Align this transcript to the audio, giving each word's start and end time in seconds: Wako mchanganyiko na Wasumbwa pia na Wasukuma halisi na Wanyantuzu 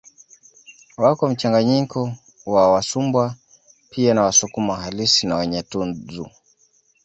Wako 0.97 1.27
mchanganyiko 1.29 2.13
na 2.45 2.51
Wasumbwa 2.51 3.35
pia 3.89 4.13
na 4.13 4.21
Wasukuma 4.21 4.75
halisi 4.75 5.27
na 5.27 5.35
Wanyantuzu 5.35 6.29